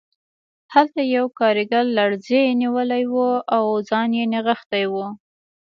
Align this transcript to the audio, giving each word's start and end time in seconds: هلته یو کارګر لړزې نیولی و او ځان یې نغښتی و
هلته 0.73 0.99
یو 1.15 1.25
کارګر 1.39 1.85
لړزې 1.97 2.41
نیولی 2.61 3.03
و 3.13 3.15
او 3.55 3.65
ځان 3.89 4.09
یې 4.17 4.25
نغښتی 4.33 4.85
و 4.91 4.93